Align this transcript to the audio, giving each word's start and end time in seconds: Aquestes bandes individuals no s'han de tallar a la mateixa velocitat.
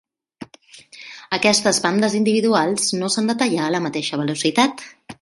Aquestes 1.37 1.81
bandes 1.85 2.17
individuals 2.21 2.89
no 3.03 3.13
s'han 3.17 3.33
de 3.33 3.39
tallar 3.45 3.71
a 3.71 3.73
la 3.79 3.87
mateixa 3.89 4.25
velocitat. 4.27 4.89